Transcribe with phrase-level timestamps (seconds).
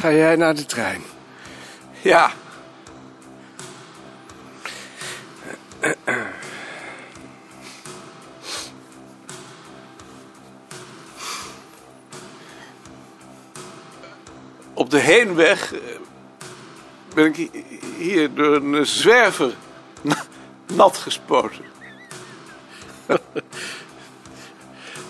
[0.00, 1.02] Ga jij naar de trein?
[2.02, 2.30] Ja.
[14.74, 15.80] Op de heenweg eh,
[17.14, 17.50] ben ik hi-
[17.98, 19.54] hier door een zwerver
[20.00, 20.24] na-
[20.74, 21.64] nat gespoten.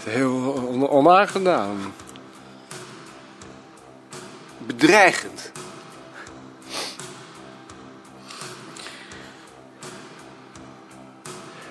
[0.05, 0.35] Heel
[0.69, 1.93] on- onaangenaam.
[4.71, 5.53] Bedreigend.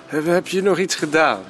[0.05, 1.43] Heb, je nog iets gedaan?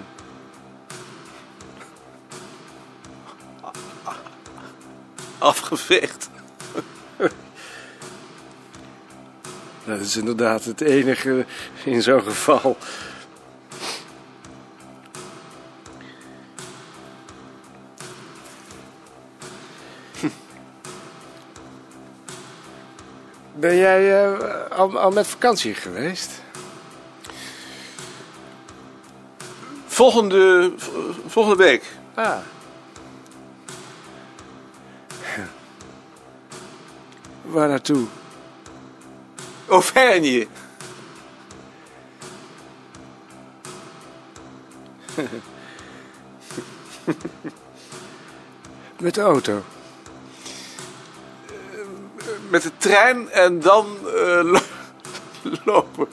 [5.38, 6.30] Afgeveegd.
[9.86, 11.46] Dat is inderdaad het enige
[11.84, 12.78] in zo'n geval.
[23.60, 26.32] Ben jij eh, al, al met vakantie geweest?
[29.88, 30.74] Volgende,
[31.28, 31.84] volgende week.
[32.14, 32.38] Ah.
[37.42, 38.06] Waar naartoe?
[39.68, 40.48] Auvergne.
[49.00, 49.64] Met de auto.
[52.50, 54.60] Met de trein en dan eh, lo-
[55.74, 56.08] lopen.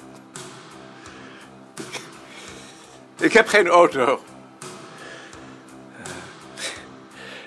[3.21, 4.23] Ik heb geen auto.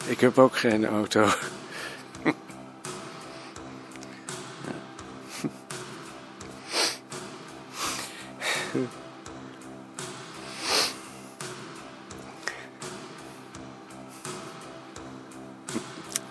[0.06, 1.28] Ik heb ook geen auto.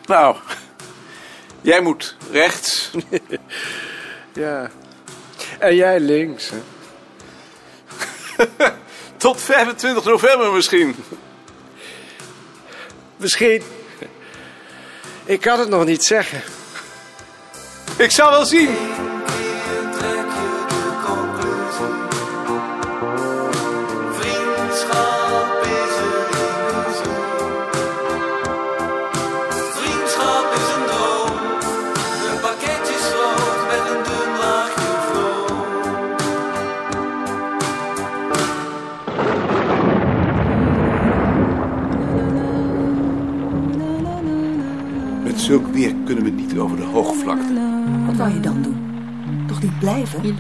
[0.07, 0.37] Nou,
[1.69, 2.91] jij moet rechts.
[4.33, 4.71] Ja.
[5.59, 6.59] En jij links, hè?
[9.17, 10.97] Tot 25 november misschien.
[13.17, 13.63] Misschien.
[15.25, 16.43] Ik kan het nog niet zeggen.
[17.97, 18.77] Ik zal wel zien.
[47.05, 47.53] Hoogvlakte.
[48.07, 48.77] Wat wou je dan doen?
[49.47, 50.23] Toch niet blijven?
[50.23, 50.35] Je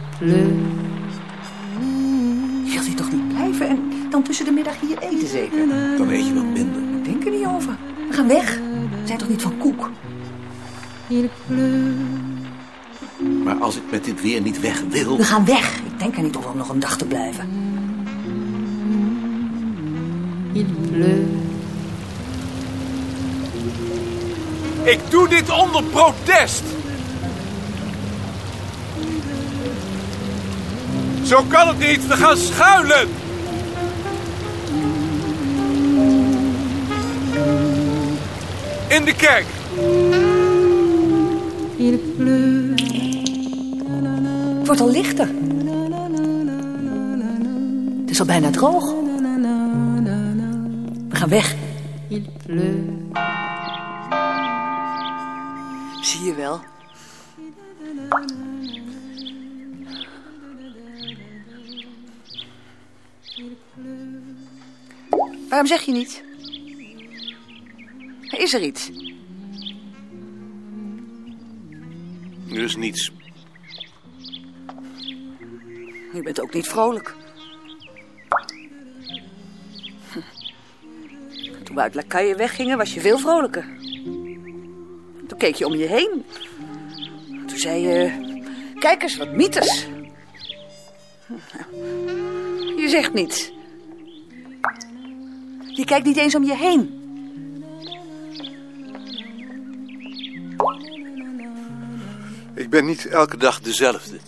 [2.73, 3.79] wilt hier toch niet blijven en
[4.11, 5.69] dan tussen de middag hier eten zeker?
[5.97, 6.83] Dan eet je wat minder.
[6.97, 7.77] Ik denk er niet over.
[8.09, 8.57] We gaan weg.
[8.57, 9.91] We zijn toch niet van koek?
[13.45, 15.17] Maar als ik met dit weer niet weg wil...
[15.17, 15.79] We gaan weg.
[15.79, 17.49] Ik denk er niet over om nog een dag te blijven.
[24.89, 26.63] Ik doe dit onder protest.
[31.25, 32.07] Zo kan het niet.
[32.07, 33.09] We gaan schuilen.
[38.89, 39.47] In de kerk.
[44.59, 45.29] Het wordt al lichter.
[48.01, 48.95] Het is al bijna droog.
[51.09, 51.55] We gaan weg.
[52.09, 52.25] Zie
[56.29, 56.61] je wel.
[65.49, 66.23] Waarom zeg je niet?
[68.31, 68.91] Is er iets?
[72.51, 73.13] Er is niets.
[76.13, 77.15] Je bent ook niet vrolijk.
[81.65, 83.78] Toen we uit Lakaille weggingen, was je veel vrolijker.
[85.39, 86.25] Toen keek je om je heen.
[87.47, 88.27] Toen zei je...
[88.79, 89.87] Kijk eens, wat mythes.
[92.77, 93.53] Je zegt niets.
[95.67, 96.97] Je kijkt niet eens om je heen.
[102.55, 104.19] Ik ben niet elke dag dezelfde.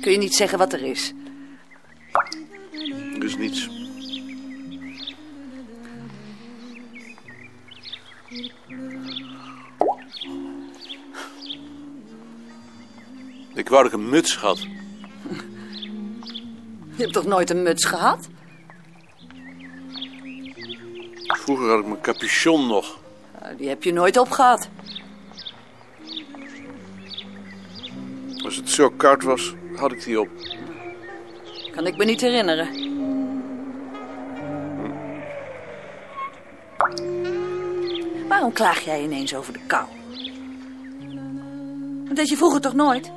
[0.00, 1.12] Kun je niet zeggen wat er is.
[3.14, 3.75] Er is niets.
[13.54, 14.58] Ik wou dat ik een muts had.
[16.96, 18.28] Je hebt toch nooit een muts gehad?
[21.26, 22.98] Vroeger had ik mijn capuchon nog.
[23.40, 24.68] Nou, die heb je nooit opgehad.
[28.44, 30.28] Als het zo koud was, had ik die op.
[31.70, 32.85] Kan ik me niet herinneren.
[38.36, 39.86] Waarom klaag jij ineens over de kou?
[42.06, 43.12] Dat deed je vroeger toch nooit?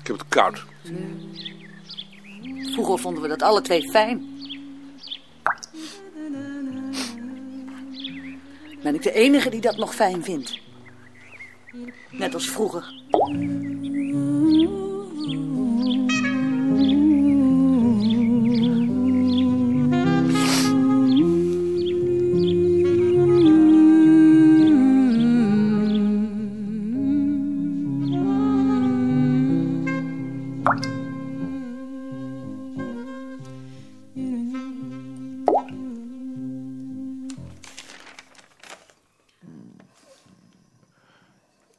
[0.00, 0.64] Ik heb het koud.
[2.62, 4.28] Vroeger vonden we dat alle twee fijn.
[8.82, 10.60] Ben ik de enige die dat nog fijn vindt?
[12.10, 12.92] Net als vroeger.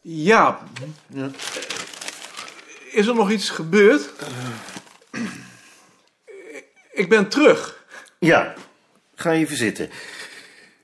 [0.02, 0.68] Ja.
[2.92, 4.10] Is er nog iets gebeurd?
[6.92, 7.86] Ik ben terug.
[8.20, 8.54] Ja,
[9.16, 9.90] ga even zitten.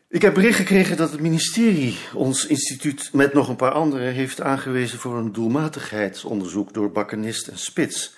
[0.09, 4.41] Ik heb bericht gekregen dat het ministerie ons instituut met nog een paar anderen heeft
[4.41, 8.15] aangewezen voor een doelmatigheidsonderzoek door bakkenist en spits.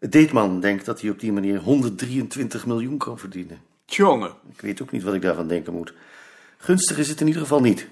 [0.00, 3.60] Deetman denkt dat hij op die manier 123 miljoen kan verdienen.
[3.84, 5.92] Tjonge, Ik weet ook niet wat ik daarvan denken moet.
[6.56, 7.86] Gunstig is het in ieder geval niet.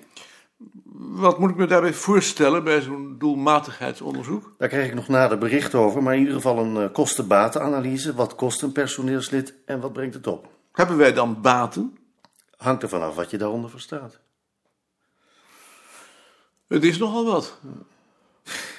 [0.99, 4.55] Wat moet ik me daarbij voorstellen bij zo'n doelmatigheidsonderzoek?
[4.59, 8.15] Daar krijg ik nog nader bericht over, maar in ieder geval een eh, kosten-batenanalyse.
[8.15, 10.49] Wat kost een personeelslid en wat brengt het op?
[10.73, 11.99] Hebben wij dan baten?
[12.57, 14.19] Hangt er vanaf wat je daaronder verstaat.
[16.69, 17.59] Het is nogal wat.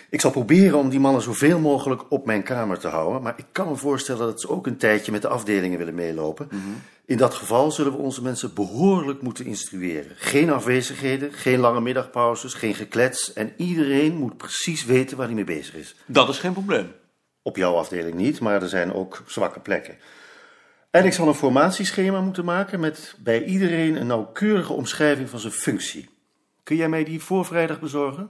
[0.09, 3.45] Ik zal proberen om die mannen zoveel mogelijk op mijn kamer te houden, maar ik
[3.51, 6.49] kan me voorstellen dat ze ook een tijdje met de afdelingen willen meelopen.
[7.05, 10.11] In dat geval zullen we onze mensen behoorlijk moeten instrueren.
[10.15, 15.43] Geen afwezigheden, geen lange middagpauzes, geen geklets en iedereen moet precies weten waar hij mee
[15.43, 15.95] bezig is.
[16.05, 16.91] Dat is geen probleem.
[17.41, 19.97] Op jouw afdeling niet, maar er zijn ook zwakke plekken.
[20.91, 25.53] En ik zal een formatieschema moeten maken met bij iedereen een nauwkeurige omschrijving van zijn
[25.53, 26.09] functie.
[26.63, 28.29] Kun jij mij die voor vrijdag bezorgen?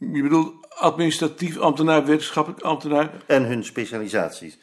[0.00, 3.10] Je bedoelt administratief ambtenaar, wetenschappelijk ambtenaar.
[3.26, 4.58] En hun specialisaties.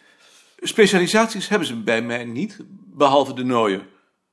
[0.60, 2.58] Specialisaties hebben ze bij mij niet,
[2.94, 3.82] behalve de nooien.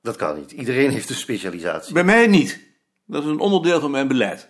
[0.02, 0.50] Dat kan niet.
[0.50, 1.92] Iedereen heeft een specialisatie.
[1.92, 2.60] Bij mij niet.
[3.06, 4.48] Dat is een onderdeel van mijn beleid.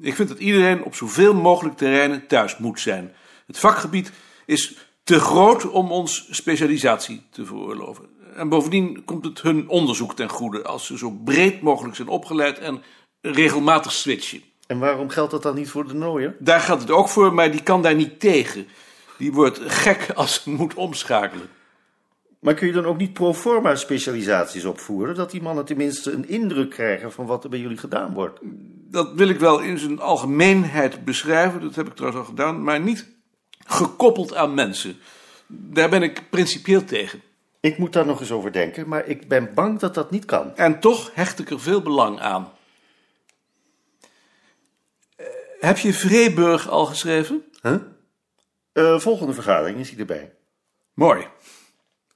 [0.00, 3.14] Ik vind dat iedereen op zoveel mogelijk terreinen thuis moet zijn.
[3.46, 4.12] Het vakgebied
[4.46, 8.08] is te groot om ons specialisatie te veroorloven.
[8.34, 12.58] En bovendien komt het hun onderzoek ten goede als ze zo breed mogelijk zijn opgeleid
[12.58, 12.82] en
[13.20, 14.42] regelmatig switchen.
[14.66, 16.36] En waarom geldt dat dan niet voor de nooier?
[16.38, 18.66] Daar geldt het ook voor, maar die kan daar niet tegen.
[19.18, 21.48] Die wordt gek als ze moet omschakelen.
[22.38, 26.28] Maar kun je dan ook niet pro forma specialisaties opvoeren, dat die mannen tenminste een
[26.28, 28.38] indruk krijgen van wat er bij jullie gedaan wordt?
[28.90, 32.80] Dat wil ik wel in zijn algemeenheid beschrijven, dat heb ik trouwens al gedaan, maar
[32.80, 33.06] niet
[33.66, 34.96] gekoppeld aan mensen.
[35.46, 37.22] Daar ben ik principieel tegen.
[37.60, 40.56] Ik moet daar nog eens over denken, maar ik ben bang dat dat niet kan.
[40.56, 42.52] En toch hecht ik er veel belang aan.
[45.64, 47.44] Heb je Vreeburg al geschreven?
[47.62, 47.74] Huh?
[48.72, 50.32] Eh, volgende vergadering is hij erbij.
[50.94, 51.26] Mooi.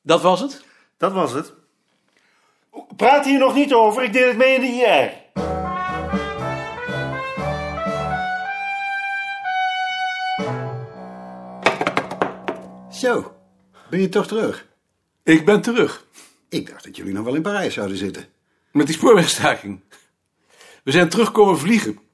[0.03, 0.65] Dat was het?
[0.97, 1.53] Dat was het.
[2.97, 5.27] Praat hier nog niet over, ik deel het mee in de IR.
[12.93, 13.37] Zo,
[13.91, 14.67] ben je toch terug?
[15.23, 16.07] Ik ben terug.
[16.49, 18.25] Ik dacht dat jullie nog wel in Parijs zouden zitten.
[18.73, 19.81] Met die spoorwegstaking.
[20.85, 22.08] We zijn terugkomen vliegen.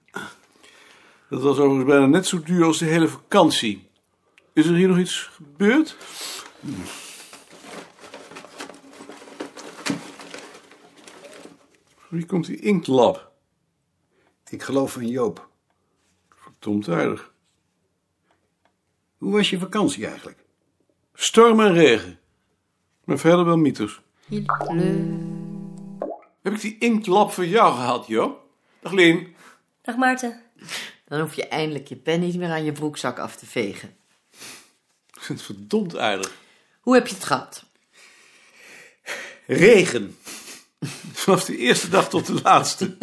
[1.35, 3.89] Dat was overigens bijna net zo duur als de hele vakantie.
[4.53, 5.97] Is er hier nog iets gebeurd?
[12.09, 13.33] Wie komt die inktlab?
[14.49, 15.49] Ik geloof van Joop.
[16.29, 17.33] Verdomd aardig.
[19.19, 20.45] Hoe was je vakantie eigenlijk?
[21.15, 22.19] Storm en regen.
[23.05, 24.01] Maar verder wel mythes.
[26.43, 28.49] Heb ik die inktlab van jou gehad, Jo?
[28.81, 29.35] Dag Lien.
[29.83, 30.43] Dag Maarten.
[31.05, 33.97] Dan hoef je eindelijk je pen niet meer aan je broekzak af te vegen.
[35.13, 36.33] Ik vind het verdomd aardig.
[36.81, 37.65] Hoe heb je het gehad?
[39.47, 40.19] Regen.
[41.13, 42.99] Vanaf de eerste dag tot de laatste.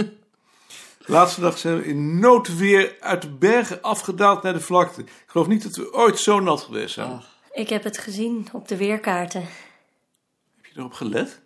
[1.06, 5.02] De laatste dag zijn we in noodweer uit de bergen afgedaald naar de vlakte.
[5.02, 7.22] Ik geloof niet dat we ooit zo nat geweest zijn.
[7.52, 9.42] Ik heb het gezien op de weerkaarten.
[9.42, 11.40] Heb je erop gelet?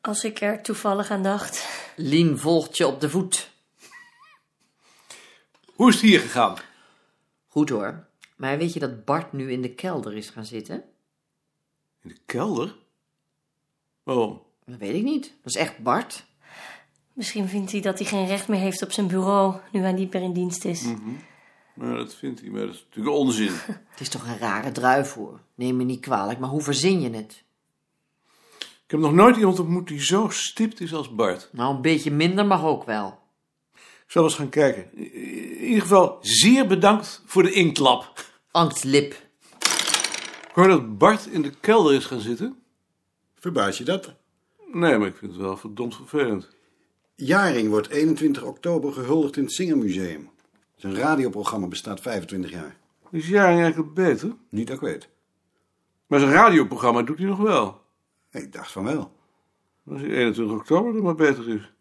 [0.00, 1.68] Als ik er toevallig aan dacht.
[1.96, 3.50] Lien volgt je op de voet.
[5.78, 6.56] Hoe is het hier gegaan?
[7.48, 8.06] Goed hoor.
[8.36, 10.84] Maar weet je dat Bart nu in de kelder is gaan zitten?
[12.02, 12.76] In de kelder?
[14.02, 14.42] Waarom?
[14.66, 15.24] Dat weet ik niet.
[15.24, 16.26] Dat is echt Bart.
[17.12, 20.12] Misschien vindt hij dat hij geen recht meer heeft op zijn bureau, nu hij niet
[20.12, 20.84] meer in dienst is.
[21.74, 23.52] Nou, dat vindt hij, maar dat is natuurlijk onzin.
[23.90, 25.40] Het is toch een rare druif hoor.
[25.54, 27.44] Neem me niet kwalijk, maar hoe verzin je het?
[28.58, 31.48] Ik heb nog nooit iemand ontmoet die zo stipt is als Bart.
[31.52, 33.18] Nou, een beetje minder mag ook wel.
[34.08, 34.94] Zal eens gaan kijken.
[34.94, 38.24] In ieder geval, zeer bedankt voor de inktlap.
[38.50, 39.12] Angstlip.
[40.48, 42.62] Ik hoor dat Bart in de kelder is gaan zitten.
[43.34, 44.14] Verbaas je dat?
[44.72, 46.48] Nee, maar ik vind het wel verdomd vervelend.
[47.14, 50.30] Jaring wordt 21 oktober gehuldigd in het Singermuseum.
[50.76, 52.76] Zijn radioprogramma bestaat 25 jaar.
[53.10, 54.36] Is Jaring eigenlijk beter?
[54.48, 55.08] Niet dat ik weet.
[56.06, 57.80] Maar zijn radioprogramma doet hij nog wel.
[58.30, 59.12] Ik dacht van wel.
[59.90, 61.72] Als hij 21 oktober er maar beter is.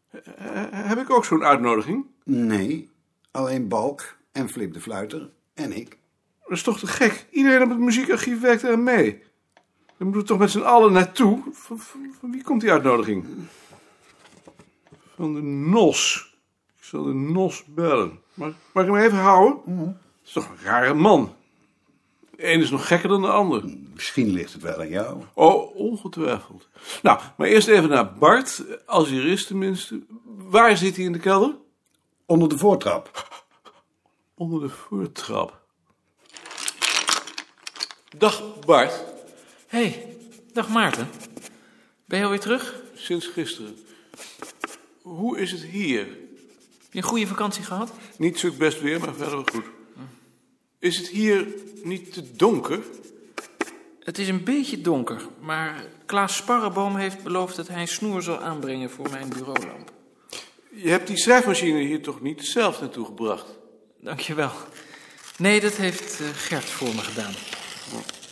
[0.71, 2.05] Heb ik ook zo'n uitnodiging?
[2.23, 2.89] Nee,
[3.31, 5.97] alleen Balk en Flip de Fluiter en ik.
[6.41, 7.27] Dat is toch te gek?
[7.31, 9.23] Iedereen op het muziekarchief werkt er mee.
[9.97, 11.41] Dan moeten we toch met z'n allen naartoe?
[11.51, 13.25] Van, van- van wie komt die uitnodiging?
[15.15, 16.31] Van de NOS.
[16.77, 18.19] Ik zal de NOS bellen.
[18.33, 19.59] Mag, mag ik hem even houden?
[19.65, 19.95] Dat
[20.25, 21.35] is toch een rare man.
[22.37, 23.63] De een is nog gekker dan de ander.
[23.93, 25.23] Misschien ligt het wel aan jou.
[25.33, 26.69] Oh, ongetwijfeld.
[27.01, 30.01] Nou, maar eerst even naar Bart, als hij er is tenminste.
[30.25, 31.55] Waar zit hij in de kelder?
[32.25, 33.27] Onder de voortrap.
[34.35, 35.61] Onder de voortrap.
[38.17, 39.03] Dag Bart,
[39.67, 40.15] hey,
[40.53, 41.09] dag Maarten.
[42.05, 42.85] Ben je alweer terug?
[42.97, 43.77] sinds gisteren.
[45.01, 45.99] Hoe is het hier?
[45.99, 47.91] Heb je een goede vakantie gehad?
[48.17, 49.76] Niet zo best weer, maar verder wel goed.
[50.79, 51.47] Is het hier
[51.83, 52.79] niet te donker?
[53.99, 58.39] Het is een beetje donker, maar Klaas Sparreboom heeft beloofd dat hij een snoer zal
[58.39, 59.91] aanbrengen voor mijn bureaulamp.
[60.69, 63.45] Je hebt die schrijfmachine hier toch niet zelf naartoe gebracht?
[63.99, 64.51] Dankjewel.
[65.37, 67.33] Nee, dat heeft eh, Gert voor me gedaan.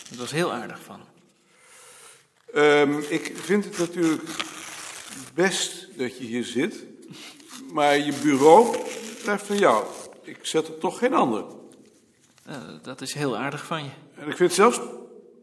[0.09, 1.13] Dat was heel aardig van hem.
[2.53, 4.29] Ehm, ik vind het natuurlijk
[5.33, 6.83] best dat je hier zit.
[7.71, 8.77] Maar je bureau
[9.23, 9.85] blijft van jou.
[10.23, 11.43] Ik zet er toch geen ander.
[12.45, 13.89] Eh, dat is heel aardig van je.
[14.15, 14.79] En ik vind het zelfs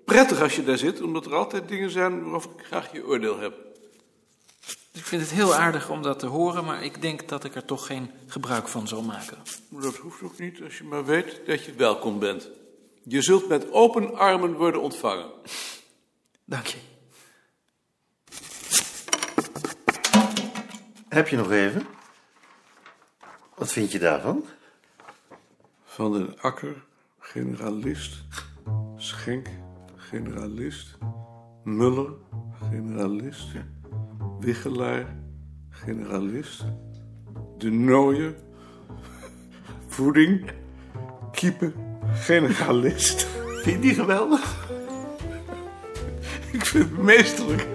[0.05, 3.39] prettig als je daar zit, omdat er altijd dingen zijn waarover ik graag je oordeel
[3.39, 3.55] heb.
[4.93, 7.65] Ik vind het heel aardig om dat te horen, maar ik denk dat ik er
[7.65, 9.39] toch geen gebruik van zal maken.
[9.69, 12.49] Dat hoeft ook niet als je maar weet dat je welkom bent.
[13.03, 15.31] Je zult met open armen worden ontvangen.
[16.45, 16.79] Dank je.
[21.09, 21.87] Heb je nog even?
[23.55, 24.47] Wat vind je daarvan?
[25.85, 26.85] Van den Akker,
[27.33, 28.25] generalist.
[28.97, 29.49] Schenk,
[29.97, 30.99] generalist.
[31.65, 32.15] Muller,
[32.71, 33.47] generalist.
[34.41, 35.07] Wichelaar,
[35.71, 36.65] generalist.
[37.59, 38.35] De Nooier,
[39.87, 40.51] voeding.
[41.33, 41.75] Kiepen,
[42.15, 43.27] generalist.
[43.63, 44.69] Vind je die geweldig?
[46.53, 47.69] Ik vind het meesterlijk.